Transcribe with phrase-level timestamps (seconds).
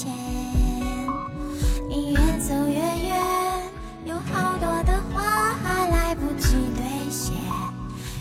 [0.00, 0.10] 前，
[1.86, 3.20] 你越走越远，
[4.06, 5.20] 有好多的话
[5.62, 7.34] 还来不及兑现，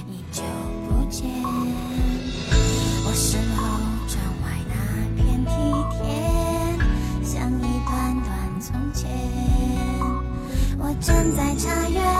[0.05, 0.41] 你就
[0.89, 1.23] 不见。
[3.05, 3.63] 我身后
[4.09, 4.73] 窗外那
[5.15, 5.51] 片梯
[6.03, 6.05] 田，
[7.23, 8.27] 像一段段
[8.59, 9.09] 从前。
[10.77, 12.18] 我站在茶园。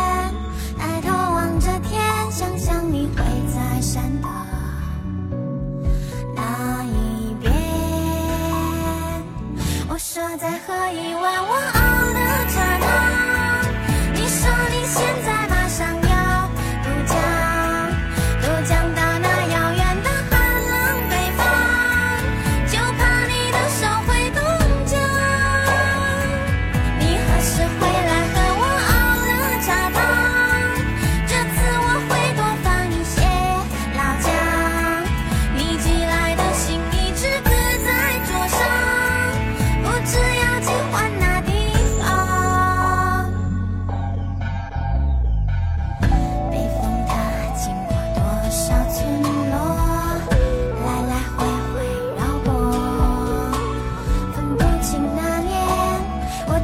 [9.99, 11.78] 说再喝一碗我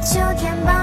[0.06, 0.75] 秋天吧。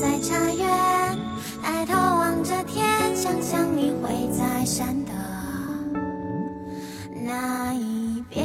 [0.00, 1.18] 在茶园
[1.62, 5.12] 抬头望着天想象你会在山的
[7.24, 8.44] 那一边。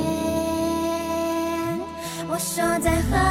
[2.30, 3.25] 我说在和